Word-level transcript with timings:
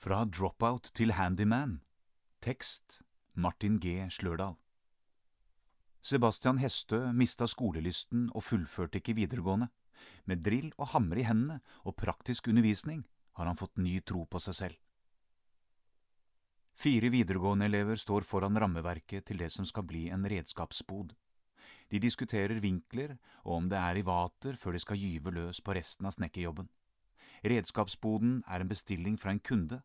Fra 0.00 0.22
dropout 0.24 0.86
til 0.96 1.10
handyman. 1.12 1.74
Tekst 2.40 3.02
Martin 3.36 3.74
G. 3.76 4.06
Slørdal. 4.08 4.54
Sebastian 6.00 6.56
Hestø 6.56 7.10
mista 7.12 7.44
skolelysten 7.44 8.30
og 8.32 8.46
fullførte 8.46 8.96
ikke 8.96 9.12
videregående. 9.18 9.68
Med 10.24 10.40
drill 10.46 10.70
og 10.78 10.94
hammer 10.94 11.20
i 11.20 11.26
hendene 11.28 11.58
og 11.84 11.98
praktisk 12.00 12.48
undervisning 12.48 13.02
har 13.36 13.50
han 13.50 13.60
fått 13.60 13.76
ny 13.76 13.98
tro 14.00 14.24
på 14.24 14.40
seg 14.40 14.56
selv. 14.56 14.80
Fire 16.72 17.12
videregående-elever 17.12 18.00
står 18.00 18.24
foran 18.24 18.56
rammeverket 18.56 19.28
til 19.28 19.44
det 19.44 19.52
som 19.52 19.68
skal 19.68 19.84
bli 19.84 20.06
en 20.08 20.24
redskapsbod. 20.24 21.12
De 21.92 22.00
diskuterer 22.00 22.64
vinkler 22.64 23.18
og 23.44 23.58
om 23.58 23.68
det 23.68 23.76
er 23.76 24.00
i 24.00 24.08
vater 24.08 24.56
før 24.56 24.72
de 24.72 24.80
skal 24.80 25.04
gyve 25.04 25.36
løs 25.42 25.60
på 25.60 25.76
resten 25.76 26.08
av 26.08 26.16
snekkerjobben. 26.16 26.72
Redskapsboden 27.44 28.42
er 28.48 28.64
en 28.64 28.68
bestilling 28.72 29.20
fra 29.20 29.36
en 29.36 29.44
kunde. 29.44 29.82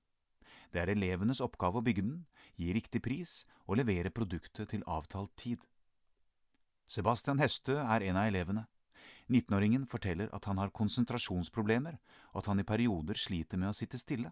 Det 0.71 0.81
er 0.81 0.91
elevenes 0.93 1.41
oppgave 1.43 1.79
å 1.79 1.85
bygge 1.85 2.03
den, 2.05 2.21
gi 2.55 2.73
riktig 2.73 3.01
pris 3.03 3.43
og 3.65 3.79
levere 3.81 4.13
produktet 4.13 4.71
til 4.71 4.85
avtalt 4.87 5.33
tid. 5.37 5.59
Sebastian 6.87 7.41
Hestø 7.41 7.79
er 7.81 8.05
en 8.05 8.17
av 8.21 8.29
elevene. 8.29 8.65
19-åringen 9.29 9.87
forteller 9.89 10.29
at 10.37 10.45
han 10.45 10.59
har 10.61 10.73
konsentrasjonsproblemer, 10.73 11.97
og 12.33 12.43
at 12.43 12.49
han 12.51 12.61
i 12.61 12.67
perioder 12.67 13.17
sliter 13.17 13.57
med 13.57 13.71
å 13.71 13.77
sitte 13.77 13.97
stille. 13.97 14.31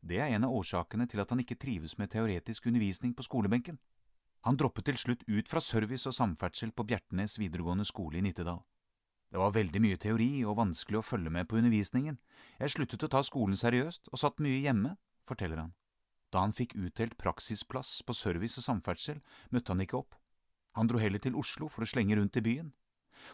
Det 0.00 0.18
er 0.18 0.32
en 0.34 0.48
av 0.48 0.54
årsakene 0.56 1.06
til 1.06 1.20
at 1.22 1.30
han 1.30 1.42
ikke 1.42 1.60
trives 1.60 1.98
med 1.98 2.10
teoretisk 2.10 2.66
undervisning 2.66 3.12
på 3.14 3.26
skolebenken. 3.28 3.78
Han 4.42 4.56
droppet 4.58 4.88
til 4.88 4.98
slutt 4.98 5.22
ut 5.28 5.48
fra 5.48 5.60
service 5.62 6.08
og 6.10 6.16
samferdsel 6.16 6.72
på 6.74 6.86
Bjertnæs 6.88 7.36
videregående 7.38 7.86
skole 7.86 8.18
i 8.18 8.24
Nittedal. 8.24 8.64
Det 9.30 9.38
var 9.38 9.54
veldig 9.54 9.80
mye 9.80 9.96
teori 9.96 10.42
og 10.44 10.58
vanskelig 10.58 10.98
å 10.98 11.06
følge 11.06 11.30
med 11.30 11.46
på 11.48 11.60
undervisningen. 11.60 12.18
Jeg 12.58 12.74
sluttet 12.74 13.06
å 13.06 13.12
ta 13.14 13.22
skolen 13.24 13.56
seriøst 13.56 14.10
og 14.10 14.20
satt 14.20 14.42
mye 14.42 14.58
hjemme, 14.64 14.96
forteller 15.28 15.60
han. 15.60 15.72
Da 16.32 16.40
han 16.40 16.54
fikk 16.56 16.74
utdelt 16.80 17.18
praksisplass 17.20 18.00
på 18.06 18.16
service 18.16 18.56
og 18.60 18.64
samferdsel, 18.64 19.20
møtte 19.52 19.74
han 19.74 19.84
ikke 19.84 19.98
opp. 20.00 20.16
Han 20.78 20.88
dro 20.88 21.00
heller 21.02 21.20
til 21.20 21.36
Oslo 21.36 21.68
for 21.68 21.84
å 21.84 21.88
slenge 21.88 22.16
rundt 22.16 22.38
i 22.40 22.44
byen. 22.44 22.72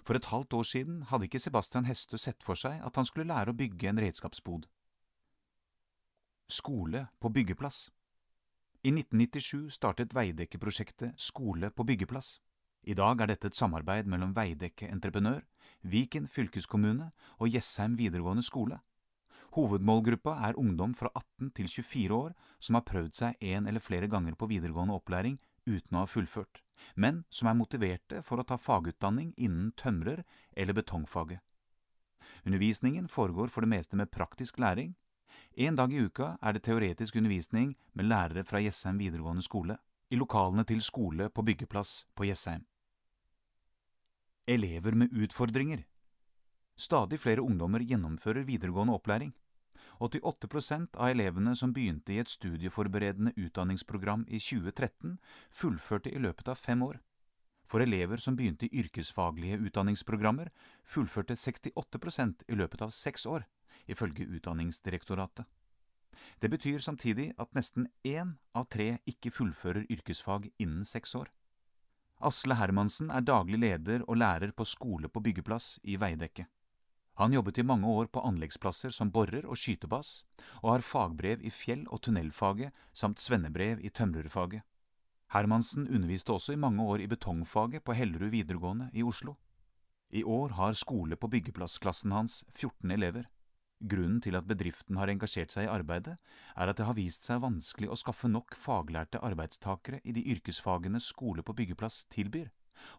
For 0.02 0.18
et 0.18 0.26
halvt 0.32 0.56
år 0.58 0.66
siden 0.66 1.04
hadde 1.10 1.28
ikke 1.28 1.40
Sebastian 1.40 1.86
Hestø 1.88 2.18
sett 2.18 2.42
for 2.44 2.58
seg 2.58 2.82
at 2.84 2.98
han 2.98 3.06
skulle 3.08 3.30
lære 3.30 3.54
å 3.54 3.56
bygge 3.56 3.88
en 3.88 4.02
redskapsbod. 4.02 4.66
Skole 6.48 7.06
på 7.20 7.30
byggeplass 7.32 7.90
I 8.82 8.90
1997 8.90 9.70
startet 9.76 10.14
Veidekke-prosjektet 10.16 11.20
Skole 11.20 11.70
på 11.70 11.84
byggeplass. 11.84 12.38
I 12.88 12.94
dag 12.96 13.20
er 13.20 13.28
dette 13.28 13.50
et 13.50 13.58
samarbeid 13.58 14.06
mellom 14.08 14.32
Veidekke 14.36 14.88
Entreprenør, 14.88 15.42
Viken 15.82 16.26
fylkeskommune 16.26 17.10
og 17.38 17.50
Jessheim 17.52 17.98
videregående 17.98 18.42
skole. 18.42 18.78
Hovedmålgruppa 19.58 20.36
er 20.46 20.58
ungdom 20.60 20.92
fra 20.94 21.08
18 21.18 21.48
til 21.56 21.66
24 21.66 22.14
år 22.14 22.34
som 22.62 22.76
har 22.78 22.84
prøvd 22.86 23.16
seg 23.18 23.40
en 23.42 23.66
eller 23.66 23.82
flere 23.82 24.06
ganger 24.06 24.36
på 24.38 24.46
videregående 24.52 24.94
opplæring 24.94 25.40
uten 25.66 25.96
å 25.96 26.04
ha 26.04 26.06
fullført, 26.06 26.60
men 26.94 27.24
som 27.34 27.50
er 27.50 27.56
motiverte 27.58 28.20
for 28.22 28.38
å 28.38 28.46
ta 28.46 28.54
fagutdanning 28.54 29.32
innen 29.34 29.72
tømrer- 29.74 30.22
eller 30.54 30.78
betongfaget. 30.78 31.42
Undervisningen 32.46 33.08
foregår 33.10 33.50
for 33.50 33.66
det 33.66 33.72
meste 33.72 33.98
med 33.98 34.12
praktisk 34.14 34.60
læring. 34.62 34.94
En 35.56 35.74
dag 35.74 35.92
i 35.92 36.06
uka 36.06 36.36
er 36.40 36.54
det 36.54 36.62
teoretisk 36.62 37.18
undervisning 37.18 37.74
med 37.94 38.06
lærere 38.06 38.46
fra 38.46 38.62
Jessheim 38.62 39.02
videregående 39.02 39.42
skole, 39.42 39.78
i 40.10 40.16
lokalene 40.16 40.64
til 40.64 40.80
skole 40.80 41.28
på 41.34 41.42
byggeplass 41.42 42.06
på 42.14 42.30
Jessheim. 42.30 42.62
Elever 44.46 44.94
med 44.94 45.10
utfordringer 45.12 45.82
Stadig 46.78 47.18
flere 47.18 47.42
ungdommer 47.42 47.82
gjennomfører 47.82 48.46
videregående 48.46 48.94
opplæring. 48.94 49.34
88% 50.00 50.96
av 50.96 51.10
elevene 51.10 51.54
som 51.56 51.72
begynte 51.74 52.14
i 52.14 52.20
et 52.22 52.30
studieforberedende 52.30 53.32
utdanningsprogram 53.36 54.24
i 54.28 54.38
2013, 54.38 55.18
fullførte 55.50 56.12
i 56.14 56.22
løpet 56.22 56.48
av 56.48 56.58
fem 56.60 56.82
år. 56.86 57.00
For 57.68 57.84
elever 57.84 58.16
som 58.16 58.36
begynte 58.36 58.66
i 58.66 58.80
yrkesfaglige 58.80 59.58
utdanningsprogrammer, 59.68 60.48
fullførte 60.84 61.36
68% 61.36 62.46
i 62.48 62.56
løpet 62.56 62.82
av 62.86 62.94
seks 62.96 63.26
år, 63.26 63.44
ifølge 63.88 64.24
Utdanningsdirektoratet. 64.24 65.44
Det 66.40 66.50
betyr 66.50 66.78
samtidig 66.78 67.32
at 67.38 67.52
nesten 67.54 67.88
én 68.04 68.36
av 68.56 68.68
tre 68.72 68.98
ikke 69.06 69.32
fullfører 69.34 69.86
yrkesfag 69.90 70.48
innen 70.58 70.84
seks 70.84 71.14
år. 71.18 71.28
Asle 72.18 72.56
Hermansen 72.58 73.12
er 73.14 73.22
daglig 73.22 73.60
leder 73.62 74.02
og 74.08 74.18
lærer 74.18 74.50
på 74.52 74.66
skole 74.66 75.08
på 75.08 75.22
byggeplass 75.22 75.76
i 75.84 75.96
Veidekke. 76.00 76.48
Han 77.18 77.32
jobbet 77.34 77.58
i 77.58 77.64
mange 77.66 77.88
år 77.90 78.06
på 78.14 78.22
anleggsplasser 78.22 78.92
som 78.94 79.08
borer 79.10 79.42
og 79.42 79.58
skytebass, 79.58 80.22
og 80.62 80.68
har 80.70 80.84
fagbrev 80.86 81.40
i 81.42 81.50
fjell- 81.50 81.88
og 81.90 82.04
tunnelfaget 82.06 82.70
samt 82.94 83.18
svennebrev 83.18 83.82
i 83.82 83.90
tømrerfaget. 83.90 84.62
Hermansen 85.34 85.88
underviste 85.88 86.30
også 86.32 86.54
i 86.54 86.60
mange 86.62 86.82
år 86.82 87.02
i 87.02 87.08
betongfaget 87.10 87.82
på 87.82 87.96
Hellerud 87.98 88.30
videregående 88.30 88.86
i 88.94 89.02
Oslo. 89.02 89.34
I 90.14 90.22
år 90.22 90.54
har 90.60 90.78
skole 90.78 91.16
på 91.16 91.26
byggeplassklassen 91.28 92.14
hans 92.14 92.44
14 92.54 92.94
elever. 92.94 93.26
Grunnen 93.82 94.22
til 94.22 94.38
at 94.38 94.46
bedriften 94.46 94.96
har 94.96 95.10
engasjert 95.10 95.50
seg 95.50 95.66
i 95.66 95.72
arbeidet, 95.74 96.14
er 96.54 96.70
at 96.70 96.78
det 96.78 96.86
har 96.86 96.94
vist 96.94 97.26
seg 97.26 97.42
vanskelig 97.42 97.90
å 97.90 97.98
skaffe 97.98 98.30
nok 98.30 98.54
faglærte 98.54 99.18
arbeidstakere 99.26 99.98
i 100.04 100.14
de 100.14 100.22
yrkesfagene 100.36 101.02
skole 101.02 101.42
på 101.42 101.58
byggeplass 101.58 102.04
tilbyr 102.14 102.46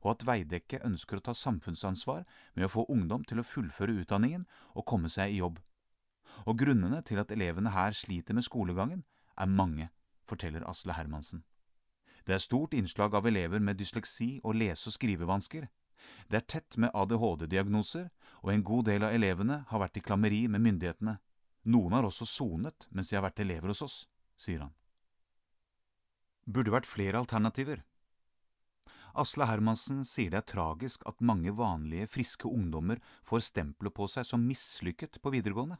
og 0.01 0.11
at 0.13 0.25
Veidekke 0.27 0.81
ønsker 0.85 1.19
å 1.19 1.25
ta 1.25 1.33
samfunnsansvar 1.33 2.25
med 2.55 2.65
å 2.67 2.71
få 2.73 2.85
ungdom 2.89 3.23
til 3.27 3.41
å 3.41 3.47
fullføre 3.47 3.95
utdanningen 4.01 4.45
og 4.75 4.87
komme 4.89 5.09
seg 5.09 5.33
i 5.33 5.41
jobb. 5.41 5.59
Og 6.45 6.59
grunnene 6.59 7.01
til 7.05 7.19
at 7.19 7.31
elevene 7.31 7.73
her 7.75 7.95
sliter 7.95 8.37
med 8.37 8.47
skolegangen, 8.47 9.03
er 9.39 9.47
mange, 9.47 9.89
forteller 10.27 10.65
Asle 10.67 10.93
Hermansen. 10.93 11.43
Det 12.27 12.35
er 12.35 12.43
stort 12.43 12.75
innslag 12.77 13.15
av 13.15 13.27
elever 13.27 13.59
med 13.59 13.79
dysleksi 13.79 14.39
og 14.43 14.55
lese- 14.55 14.89
og 14.91 14.93
skrivevansker. 14.93 15.67
Det 16.29 16.37
er 16.37 16.45
tett 16.45 16.77
med 16.77 16.91
ADHD-diagnoser, 16.93 18.09
og 18.43 18.51
en 18.53 18.63
god 18.63 18.85
del 18.85 19.03
av 19.07 19.15
elevene 19.15 19.63
har 19.67 19.81
vært 19.81 19.97
i 19.97 20.03
klammeri 20.05 20.47
med 20.47 20.61
myndighetene. 20.61 21.17
Noen 21.65 21.95
har 21.95 22.07
også 22.07 22.27
sonet 22.27 22.87
mens 22.89 23.09
de 23.09 23.17
har 23.17 23.25
vært 23.25 23.41
elever 23.43 23.73
hos 23.73 23.81
oss, 23.81 23.97
sier 24.37 24.61
han. 24.63 24.75
Burde 26.45 26.73
vært 26.73 26.89
flere 26.89 27.19
alternativer. 27.19 27.83
Asle 29.17 29.47
Hermansen 29.49 30.03
sier 30.05 30.31
det 30.33 30.41
er 30.43 30.49
tragisk 30.53 31.05
at 31.09 31.21
mange 31.25 31.53
vanlige, 31.55 32.07
friske 32.07 32.47
ungdommer 32.47 33.01
får 33.27 33.47
stempelet 33.49 33.95
på 33.95 34.07
seg 34.11 34.27
som 34.27 34.45
mislykket 34.45 35.21
på 35.21 35.33
videregående. 35.33 35.79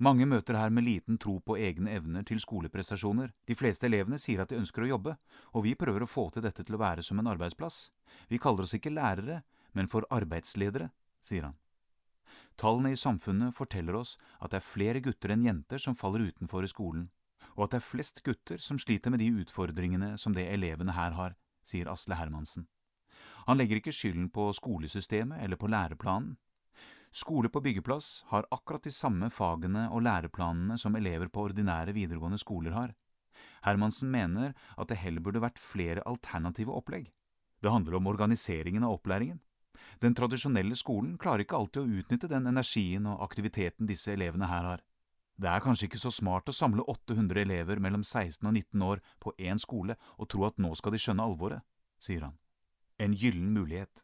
Mange 0.00 0.24
møter 0.24 0.56
her 0.56 0.72
med 0.72 0.86
liten 0.86 1.18
tro 1.20 1.34
på 1.44 1.58
egne 1.60 1.92
evner 1.92 2.24
til 2.24 2.40
skoleprestasjoner. 2.40 3.34
De 3.44 3.54
fleste 3.54 3.84
elevene 3.84 4.16
sier 4.18 4.40
at 4.40 4.48
de 4.48 4.56
ønsker 4.56 4.86
å 4.86 4.88
jobbe, 4.94 5.16
og 5.52 5.66
vi 5.66 5.74
prøver 5.76 6.06
å 6.06 6.08
få 6.08 6.30
til 6.32 6.46
dette 6.46 6.64
til 6.64 6.78
å 6.78 6.80
være 6.80 7.04
som 7.04 7.20
en 7.20 7.28
arbeidsplass. 7.28 7.90
Vi 8.32 8.40
kaller 8.40 8.64
oss 8.64 8.72
ikke 8.78 8.94
lærere, 8.94 9.42
men 9.76 9.90
for 9.92 10.08
arbeidsledere, 10.08 10.88
sier 11.20 11.50
han. 11.50 11.58
Tallene 12.56 12.94
i 12.94 12.98
samfunnet 12.98 13.52
forteller 13.56 13.98
oss 14.00 14.16
at 14.40 14.54
det 14.54 14.62
er 14.62 14.70
flere 14.70 15.04
gutter 15.04 15.34
enn 15.34 15.44
jenter 15.44 15.80
som 15.80 15.96
faller 15.96 16.30
utenfor 16.32 16.64
i 16.64 16.72
skolen, 16.72 17.10
og 17.56 17.66
at 17.66 17.74
det 17.74 17.82
er 17.82 17.88
flest 17.90 18.24
gutter 18.24 18.60
som 18.60 18.80
sliter 18.80 19.12
med 19.12 19.20
de 19.20 19.28
utfordringene 19.44 20.14
som 20.20 20.32
det 20.32 20.48
elevene 20.48 20.96
her 20.96 21.12
har, 21.18 21.36
sier 21.70 21.90
Asle 21.92 22.18
Hermansen. 22.18 22.66
Han 23.46 23.58
legger 23.60 23.80
ikke 23.80 23.94
skylden 23.94 24.28
på 24.34 24.50
skolesystemet 24.56 25.42
eller 25.44 25.58
på 25.60 25.70
læreplanen. 25.70 26.36
Skole 27.10 27.50
på 27.50 27.62
byggeplass 27.64 28.24
har 28.30 28.46
akkurat 28.54 28.84
de 28.86 28.92
samme 28.94 29.30
fagene 29.34 29.88
og 29.90 30.04
læreplanene 30.06 30.76
som 30.78 30.94
elever 30.94 31.26
på 31.26 31.48
ordinære 31.48 31.94
videregående 31.96 32.38
skoler 32.38 32.76
har. 32.76 32.92
Hermansen 33.64 34.10
mener 34.12 34.52
at 34.78 34.88
det 34.88 35.00
heller 35.02 35.24
burde 35.24 35.42
vært 35.42 35.58
flere 35.58 36.04
alternative 36.06 36.74
opplegg. 36.76 37.08
Det 37.60 37.72
handler 37.72 37.98
om 37.98 38.06
organiseringen 38.06 38.86
av 38.86 39.00
opplæringen. 39.00 39.40
Den 40.00 40.14
tradisjonelle 40.14 40.76
skolen 40.78 41.16
klarer 41.18 41.44
ikke 41.44 41.58
alltid 41.58 41.82
å 41.82 42.00
utnytte 42.00 42.30
den 42.30 42.46
energien 42.46 43.08
og 43.10 43.24
aktiviteten 43.26 43.88
disse 43.90 44.12
elevene 44.14 44.48
her 44.48 44.68
har. 44.68 44.84
Det 45.40 45.48
er 45.48 45.62
kanskje 45.64 45.86
ikke 45.88 46.00
så 46.02 46.10
smart 46.12 46.50
å 46.50 46.52
samle 46.52 46.84
800 46.84 47.40
elever 47.40 47.80
mellom 47.80 48.02
16 48.04 48.44
og 48.44 48.52
19 48.52 48.82
år 48.84 49.00
på 49.24 49.32
én 49.40 49.60
skole 49.62 49.96
og 50.18 50.28
tro 50.28 50.44
at 50.44 50.58
nå 50.60 50.74
skal 50.76 50.92
de 50.92 51.00
skjønne 51.00 51.24
alvoret, 51.24 51.64
sier 51.96 52.26
han. 52.26 52.36
En 53.00 53.14
gyllen 53.16 53.54
mulighet. 53.54 54.02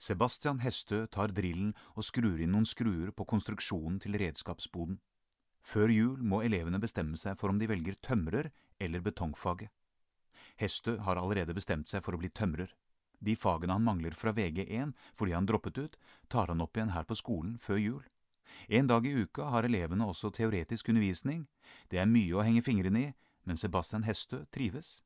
Sebastian 0.00 0.62
Hestø 0.64 1.02
tar 1.12 1.34
drillen 1.36 1.74
og 1.92 2.08
skrur 2.08 2.40
inn 2.40 2.54
noen 2.56 2.68
skruer 2.68 3.12
på 3.12 3.28
konstruksjonen 3.28 4.00
til 4.00 4.16
redskapsboden. 4.16 4.96
Før 5.60 5.92
jul 5.92 6.24
må 6.24 6.40
elevene 6.46 6.80
bestemme 6.80 7.20
seg 7.20 7.36
for 7.36 7.52
om 7.52 7.60
de 7.60 7.68
velger 7.68 8.00
tømrer 8.00 8.48
eller 8.80 9.04
betongfaget. 9.04 9.68
Hestø 10.56 10.96
har 11.04 11.20
allerede 11.20 11.56
bestemt 11.56 11.92
seg 11.92 12.04
for 12.04 12.16
å 12.16 12.20
bli 12.22 12.32
tømrer. 12.32 12.72
De 13.20 13.36
fagene 13.36 13.76
han 13.76 13.84
mangler 13.84 14.16
fra 14.16 14.32
VG1 14.32 14.96
fordi 15.12 15.36
han 15.36 15.48
droppet 15.48 15.84
ut, 15.84 15.96
tar 16.32 16.48
han 16.48 16.64
opp 16.64 16.76
igjen 16.76 16.96
her 16.96 17.04
på 17.04 17.16
skolen 17.18 17.58
før 17.60 17.82
jul. 17.82 18.04
En 18.68 18.86
dag 18.86 19.06
i 19.06 19.14
uka 19.22 19.50
har 19.52 19.66
elevene 19.68 20.06
også 20.06 20.30
teoretisk 20.34 20.88
undervisning. 20.88 21.46
Det 21.90 21.98
er 22.02 22.10
mye 22.10 22.34
å 22.34 22.44
henge 22.46 22.64
fingrene 22.66 23.02
i, 23.02 23.12
men 23.44 23.56
Sebastian 23.56 24.06
Hestø 24.06 24.44
trives. 24.50 25.02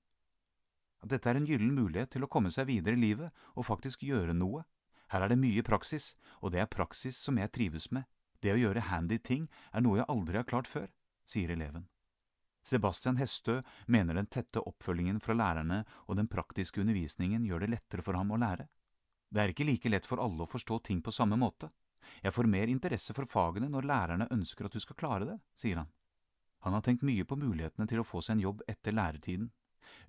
Dette 1.05 1.31
er 1.31 1.39
en 1.39 1.47
gyllen 1.49 1.73
mulighet 1.75 2.13
til 2.13 2.25
å 2.25 2.29
komme 2.29 2.51
seg 2.53 2.69
videre 2.69 2.97
i 2.97 3.01
livet 3.01 3.33
og 3.55 3.67
faktisk 3.69 4.03
gjøre 4.05 4.37
noe. 4.37 4.65
Her 5.11 5.25
er 5.25 5.33
det 5.33 5.41
mye 5.41 5.65
praksis, 5.67 6.15
og 6.41 6.53
det 6.53 6.61
er 6.63 6.71
praksis 6.71 7.17
som 7.17 7.39
jeg 7.41 7.53
trives 7.53 7.89
med. 7.91 8.05
Det 8.41 8.53
å 8.55 8.61
gjøre 8.61 8.89
handy 8.89 9.19
ting 9.19 9.49
er 9.73 9.85
noe 9.85 10.01
jeg 10.01 10.09
aldri 10.13 10.41
har 10.41 10.49
klart 10.49 10.69
før, 10.69 10.89
sier 11.29 11.53
eleven. 11.53 11.89
Sebastian 12.63 13.17
Hestø 13.17 13.61
mener 13.89 14.17
den 14.17 14.29
tette 14.29 14.61
oppfølgingen 14.61 15.21
fra 15.21 15.35
lærerne 15.37 15.83
og 16.07 16.19
den 16.21 16.29
praktiske 16.29 16.81
undervisningen 16.83 17.47
gjør 17.49 17.65
det 17.65 17.73
lettere 17.75 18.05
for 18.05 18.17
ham 18.17 18.33
å 18.33 18.41
lære. 18.41 18.69
Det 19.31 19.43
er 19.43 19.53
ikke 19.53 19.67
like 19.69 19.93
lett 19.93 20.09
for 20.09 20.21
alle 20.21 20.45
å 20.45 20.51
forstå 20.51 20.81
ting 20.85 21.01
på 21.03 21.15
samme 21.15 21.39
måte. 21.41 21.71
Jeg 22.23 22.35
får 22.35 22.49
mer 22.51 22.71
interesse 22.73 23.15
for 23.17 23.29
fagene 23.29 23.71
når 23.71 23.89
lærerne 23.89 24.29
ønsker 24.35 24.67
at 24.67 24.75
du 24.77 24.81
skal 24.83 24.99
klare 24.99 25.29
det, 25.29 25.39
sier 25.55 25.81
han. 25.83 25.91
Han 26.67 26.77
har 26.77 26.85
tenkt 26.85 27.07
mye 27.07 27.25
på 27.25 27.39
mulighetene 27.41 27.89
til 27.89 28.03
å 28.03 28.07
få 28.07 28.21
seg 28.21 28.37
en 28.37 28.45
jobb 28.45 28.62
etter 28.69 28.93
læretiden. 28.93 29.49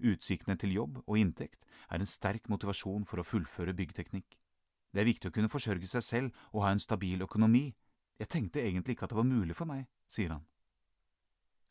Utsiktene 0.03 0.57
til 0.59 0.75
jobb 0.75 0.99
og 1.05 1.17
inntekt 1.17 1.65
er 1.89 2.01
en 2.01 2.09
sterk 2.09 2.49
motivasjon 2.51 3.05
for 3.07 3.21
å 3.21 3.25
fullføre 3.25 3.75
byggteknikk. 3.77 4.37
Det 4.91 5.01
er 5.01 5.07
viktig 5.07 5.31
å 5.31 5.35
kunne 5.35 5.51
forsørge 5.51 5.87
seg 5.87 6.03
selv 6.03 6.45
og 6.51 6.65
ha 6.65 6.73
en 6.73 6.83
stabil 6.83 7.23
økonomi. 7.23 7.69
Jeg 8.19 8.29
tenkte 8.29 8.63
egentlig 8.63 8.97
ikke 8.97 9.07
at 9.07 9.13
det 9.13 9.21
var 9.21 9.29
mulig 9.29 9.55
for 9.55 9.69
meg, 9.69 9.87
sier 10.11 10.35
han. 10.35 10.43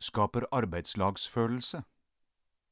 Skaper 0.01 0.49
arbeidslagsfølelse. 0.57 1.83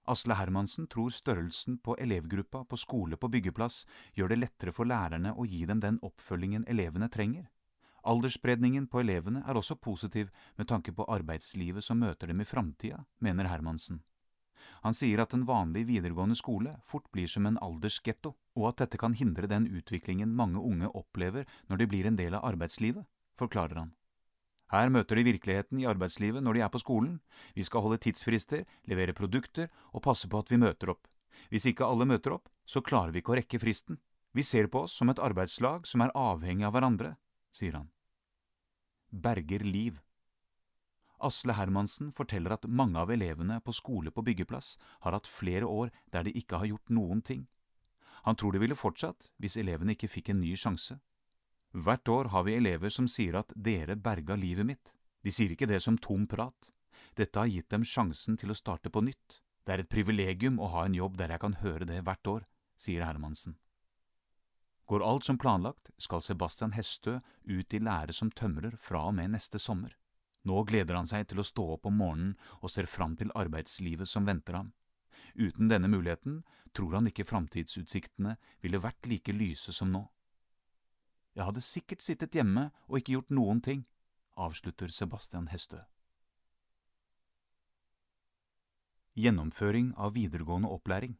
Asle 0.09 0.35
Hermansen 0.39 0.87
tror 0.89 1.13
størrelsen 1.13 1.77
på 1.85 1.97
elevgruppa 2.01 2.65
på 2.65 2.79
skole 2.81 3.19
på 3.21 3.29
byggeplass 3.29 3.83
gjør 4.17 4.33
det 4.33 4.39
lettere 4.41 4.73
for 4.73 4.89
lærerne 4.89 5.35
å 5.37 5.45
gi 5.45 5.65
dem 5.69 5.83
den 5.85 6.01
oppfølgingen 6.03 6.65
elevene 6.69 7.11
trenger. 7.13 7.51
Aldersspredningen 8.09 8.87
på 8.89 9.03
elevene 9.03 9.43
er 9.45 9.59
også 9.61 9.77
positiv 9.77 10.31
med 10.57 10.69
tanke 10.71 10.95
på 10.97 11.05
arbeidslivet 11.13 11.85
som 11.85 12.01
møter 12.01 12.31
dem 12.33 12.41
i 12.41 12.49
framtida, 12.49 13.03
mener 13.21 13.51
Hermansen. 13.51 14.01
Han 14.87 14.95
sier 14.95 15.21
at 15.21 15.35
en 15.35 15.45
vanlig 15.45 15.85
videregående 15.89 16.39
skole 16.39 16.73
fort 16.87 17.11
blir 17.13 17.29
som 17.29 17.47
en 17.47 17.59
aldersgetto, 17.61 18.35
og 18.57 18.69
at 18.71 18.85
dette 18.85 19.01
kan 19.01 19.17
hindre 19.19 19.51
den 19.51 19.67
utviklingen 19.69 20.33
mange 20.35 20.63
unge 20.63 20.89
opplever 20.95 21.49
når 21.69 21.83
de 21.83 21.91
blir 21.91 22.09
en 22.09 22.17
del 22.17 22.39
av 22.39 22.47
arbeidslivet, 22.49 23.05
forklarer 23.37 23.83
han. 23.83 23.93
Her 24.69 24.91
møter 24.93 25.17
de 25.17 25.25
virkeligheten 25.25 25.81
i 25.81 25.87
arbeidslivet 25.89 26.45
når 26.45 26.59
de 26.59 26.65
er 26.65 26.73
på 26.73 26.81
skolen. 26.83 27.21
Vi 27.57 27.65
skal 27.65 27.85
holde 27.85 28.01
tidsfrister, 28.05 28.67
levere 28.85 29.17
produkter 29.17 29.71
og 29.93 30.05
passe 30.05 30.29
på 30.29 30.43
at 30.43 30.51
vi 30.53 30.61
møter 30.61 30.93
opp. 30.93 31.09
Hvis 31.49 31.69
ikke 31.71 31.87
alle 31.87 32.09
møter 32.09 32.35
opp, 32.37 32.51
så 32.69 32.83
klarer 32.85 33.15
vi 33.15 33.23
ikke 33.23 33.33
å 33.33 33.39
rekke 33.39 33.61
fristen. 33.63 34.01
Vi 34.37 34.45
ser 34.45 34.69
på 34.69 34.85
oss 34.85 34.93
som 34.99 35.09
et 35.09 35.23
arbeidslag 35.23 35.87
som 35.89 36.05
er 36.05 36.13
avhengig 36.15 36.67
av 36.69 36.75
hverandre, 36.77 37.15
sier 37.55 37.79
han. 37.79 37.89
Berger 39.09 39.65
liv. 39.65 40.03
Asle 41.19 41.57
Hermansen 41.57 42.13
forteller 42.15 42.55
at 42.55 42.69
mange 42.69 43.01
av 43.01 43.11
elevene 43.11 43.59
på 43.65 43.73
skole 43.75 44.13
på 44.15 44.23
byggeplass 44.27 44.77
har 45.07 45.17
hatt 45.17 45.27
flere 45.27 45.67
år 45.67 45.91
der 46.13 46.29
de 46.29 46.35
ikke 46.37 46.61
har 46.61 46.69
gjort 46.69 46.93
noen 46.93 47.25
ting. 47.25 47.49
Han 48.29 48.37
tror 48.37 48.53
det 48.53 48.61
ville 48.63 48.79
fortsatt 48.79 49.31
hvis 49.41 49.57
elevene 49.57 49.97
ikke 49.97 50.11
fikk 50.13 50.31
en 50.31 50.43
ny 50.45 50.53
sjanse. 50.61 50.99
Hvert 51.73 52.09
år 52.09 52.31
har 52.33 52.45
vi 52.47 52.57
elever 52.57 52.91
som 52.93 53.09
sier 53.09 53.37
at 53.41 53.53
dere 53.55 53.97
berga 53.97 54.37
livet 54.37 54.67
mitt. 54.67 54.93
De 55.23 55.33
sier 55.35 55.53
ikke 55.53 55.69
det 55.69 55.83
som 55.85 55.99
tom 55.99 56.27
prat. 56.27 56.73
Dette 57.15 57.39
har 57.39 57.51
gitt 57.51 57.69
dem 57.71 57.85
sjansen 57.85 58.39
til 58.41 58.53
å 58.53 58.57
starte 58.57 58.91
på 58.91 59.03
nytt. 59.05 59.41
Det 59.67 59.75
er 59.75 59.83
et 59.85 59.93
privilegium 59.93 60.59
å 60.63 60.71
ha 60.73 60.87
en 60.87 60.97
jobb 60.97 61.19
der 61.19 61.35
jeg 61.35 61.43
kan 61.43 61.59
høre 61.61 61.85
det 61.85 62.01
hvert 62.07 62.31
år, 62.33 62.45
sier 62.79 63.05
Hermansen. 63.05 63.59
Går 64.89 65.05
alt 65.05 65.27
som 65.29 65.37
planlagt, 65.37 65.91
skal 66.01 66.23
Sebastian 66.25 66.73
Hestø 66.73 67.19
ut 67.45 67.75
i 67.75 67.81
lære 67.83 68.15
som 68.17 68.31
tømrer 68.33 68.79
fra 68.81 69.03
og 69.11 69.19
med 69.19 69.35
neste 69.35 69.61
sommer. 69.61 69.93
Nå 70.49 70.63
gleder 70.65 70.97
han 70.97 71.11
seg 71.11 71.27
til 71.29 71.43
å 71.43 71.45
stå 71.45 71.67
opp 71.75 71.89
om 71.91 71.99
morgenen 72.01 72.37
og 72.63 72.73
ser 72.73 72.89
fram 72.89 73.19
til 73.21 73.35
arbeidslivet 73.37 74.09
som 74.09 74.25
venter 74.25 74.57
ham. 74.57 74.73
Uten 75.37 75.69
denne 75.69 75.91
muligheten 75.93 76.41
tror 76.73 76.97
han 76.97 77.11
ikke 77.11 77.29
framtidsutsiktene 77.29 78.39
ville 78.65 78.81
vært 78.81 79.05
like 79.11 79.35
lyse 79.37 79.75
som 79.77 79.93
nå. 79.93 80.07
Jeg 81.39 81.47
hadde 81.47 81.63
sikkert 81.63 82.03
sittet 82.03 82.35
hjemme 82.35 82.65
og 82.89 82.99
ikke 82.99 83.15
gjort 83.15 83.31
noen 83.31 83.61
ting, 83.63 83.85
avslutter 84.35 84.91
Sebastian 84.91 85.47
Hestø. 85.53 85.79
Gjennomføring 89.15 89.93
av 89.95 90.17
videregående 90.19 90.71
opplæring 90.75 91.15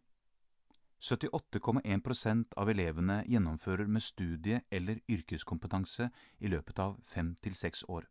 78,1% 0.99 2.57
av 2.57 2.71
elevene 2.71 3.23
gjennomfører 3.31 3.87
med 3.87 4.03
studie- 4.03 4.63
eller 4.71 4.99
yrkeskompetanse 5.09 6.11
i 6.39 6.51
løpet 6.51 6.79
av 6.79 6.99
fem 7.05 7.37
til 7.43 7.55
seks 7.55 7.85
år. 7.89 8.09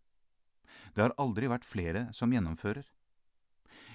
Det 0.95 1.04
har 1.04 1.15
aldri 1.18 1.51
vært 1.51 1.68
flere 1.68 2.07
som 2.13 2.31
gjennomfører. 2.31 2.86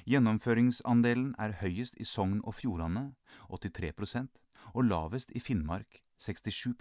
Gjennomføringsandelen 0.05 1.35
er 1.39 1.57
høyest 1.65 1.97
i 1.97 2.05
Sogn 2.05 2.43
og 2.45 2.55
Fjordane, 2.61 3.15
83% 3.49 4.29
og 4.75 4.85
lavest 4.85 5.33
i 5.33 5.41
Finnmark, 5.41 6.03
67 6.19 6.77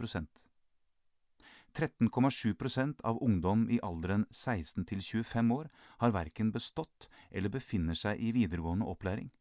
13,7% 1.74 3.02
av 3.08 3.20
ungdom 3.24 3.70
i 3.70 3.80
alderen 3.84 4.26
16 4.32 4.86
til 4.86 5.02
25 5.02 5.52
år 5.56 5.70
har 6.04 6.16
verken 6.16 6.52
bestått 6.52 7.08
eller 7.32 7.54
befinner 7.54 7.96
seg 7.96 8.20
i 8.20 8.34
videregående 8.36 8.86
opplæring. 8.86 9.32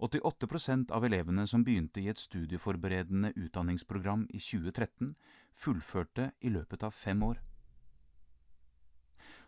88% 0.00 0.90
av 0.96 1.04
elevene 1.04 1.46
som 1.46 1.64
begynte 1.64 2.00
i 2.00 2.08
et 2.08 2.18
studieforberedende 2.18 3.32
utdanningsprogram 3.36 4.26
i 4.30 4.40
2013, 4.40 5.14
fullførte 5.52 6.30
i 6.40 6.52
løpet 6.52 6.82
av 6.86 6.94
fem 6.96 7.22
år. 7.22 7.40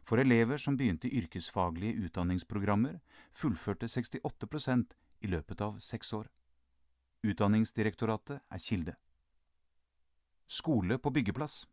For 0.03 0.19
elever 0.19 0.59
som 0.59 0.77
begynte 0.77 1.09
i 1.09 1.23
yrkesfaglige 1.23 2.05
utdanningsprogrammer, 2.07 2.99
fullførte 3.33 3.89
68% 3.89 4.93
i 5.23 5.31
løpet 5.31 5.61
av 5.63 5.79
seks 5.81 6.13
år. 6.13 6.29
Utdanningsdirektoratet 7.23 8.43
er 8.51 8.63
kilde. 8.63 8.97
Skole 10.53 10.99
på 10.99 11.11
byggeplass. 11.11 11.67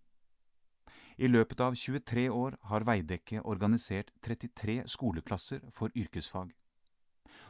I 1.17 1.27
løpet 1.27 1.59
av 1.59 1.75
23 1.75 2.29
år 2.31 2.55
har 2.69 2.85
Veidekke 2.87 3.41
organisert 3.43 4.13
33 4.23 4.85
skoleklasser 4.87 5.65
for 5.75 5.91
yrkesfag. 5.99 6.53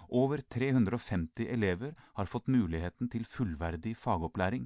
Over 0.09 0.41
350 0.41 1.45
elever 1.53 1.93
har 2.17 2.25
fått 2.25 2.49
muligheten 2.49 3.11
til 3.13 3.27
fullverdig 3.29 3.93
fagopplæring. 3.97 4.65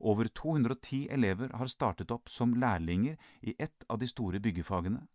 Over 0.00 0.28
210 0.28 1.08
elever 1.10 1.56
har 1.56 1.72
startet 1.72 2.12
opp 2.12 2.28
som 2.28 2.52
lærlinger 2.52 3.16
i 3.40 3.54
ett 3.58 3.88
av 3.88 3.98
de 3.98 4.08
store 4.12 4.42
byggefagene. 4.44 5.06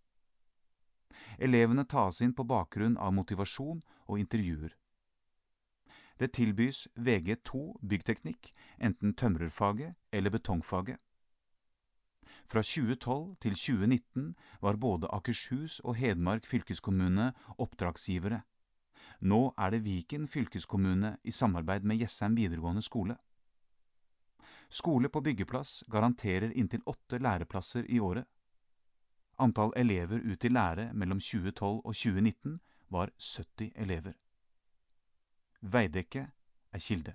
Elevene 1.38 1.86
tas 1.86 2.24
inn 2.26 2.34
på 2.34 2.48
bakgrunn 2.50 2.98
av 2.98 3.14
motivasjon 3.14 3.86
og 4.08 4.20
intervjuer. 4.20 4.74
Det 6.20 6.32
tilbys 6.32 6.88
VG2 6.96 7.82
byggteknikk, 7.84 8.54
enten 8.80 9.14
tømrerfaget 9.14 9.96
eller 10.12 10.32
betongfaget. 10.32 10.98
Fra 12.48 12.62
2012 12.62 13.36
til 13.42 13.56
2019 13.56 14.36
var 14.62 14.76
både 14.76 15.08
Akershus 15.12 15.80
og 15.80 15.96
Hedmark 15.96 16.46
fylkeskommune 16.46 17.34
oppdragsgivere. 17.58 18.42
Nå 19.22 19.54
er 19.58 19.70
det 19.70 19.84
Viken 19.84 20.28
fylkeskommune 20.28 21.18
i 21.24 21.32
samarbeid 21.32 21.84
med 21.84 22.00
Jessheim 22.00 22.36
videregående 22.36 22.82
skole. 22.82 23.18
Skole 24.70 25.10
på 25.10 25.22
byggeplass 25.22 25.84
garanterer 25.92 26.52
inntil 26.56 26.84
åtte 26.86 27.20
læreplasser 27.20 27.86
i 27.90 28.00
året. 28.00 28.26
Antall 29.40 29.74
elever 29.76 30.22
ut 30.24 30.46
i 30.46 30.50
lære 30.50 30.94
mellom 30.94 31.20
2012 31.20 31.82
og 31.86 31.94
2019 31.94 32.60
var 32.90 33.12
70 33.20 33.72
elever. 33.76 34.14
Veidekke 35.62 36.28
er 36.72 36.80
kilde. 36.80 37.14